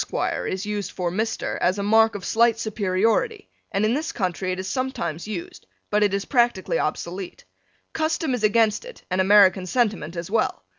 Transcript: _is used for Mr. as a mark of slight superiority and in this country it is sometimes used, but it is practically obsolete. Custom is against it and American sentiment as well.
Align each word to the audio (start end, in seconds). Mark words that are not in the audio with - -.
_is 0.51 0.65
used 0.65 0.89
for 0.89 1.11
Mr. 1.11 1.59
as 1.59 1.77
a 1.77 1.83
mark 1.83 2.15
of 2.15 2.25
slight 2.25 2.57
superiority 2.57 3.47
and 3.71 3.85
in 3.85 3.93
this 3.93 4.11
country 4.11 4.51
it 4.51 4.57
is 4.59 4.67
sometimes 4.67 5.27
used, 5.27 5.67
but 5.91 6.01
it 6.01 6.11
is 6.11 6.25
practically 6.25 6.79
obsolete. 6.79 7.45
Custom 7.93 8.33
is 8.33 8.43
against 8.43 8.83
it 8.83 9.03
and 9.11 9.21
American 9.21 9.67
sentiment 9.67 10.15
as 10.15 10.31
well. 10.31 10.65